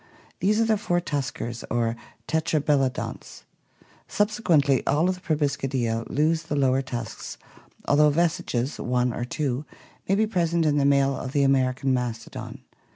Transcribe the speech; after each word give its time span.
These 0.39 0.59
are 0.59 0.65
the 0.65 0.79
four 0.79 0.99
tuskers 0.99 1.63
or 1.69 1.95
tetrabelodonts. 2.27 3.43
Subsequently 4.07 4.83
all 4.87 5.07
of 5.07 5.13
the 5.13 5.21
Proboscidea 5.21 6.09
lose 6.09 6.41
the 6.41 6.55
lower 6.55 6.81
tusks 6.81 7.37
although 7.87 8.09
vestiges, 8.09 8.79
one 8.79 9.13
or 9.13 9.25
two, 9.25 9.63
may 10.09 10.15
be 10.15 10.25
present 10.25 10.65
in 10.65 10.77
the 10.77 10.85
male 10.85 11.15
of 11.15 11.33
the 11.33 11.43
American 11.43 11.93
mastodon. 11.93 12.61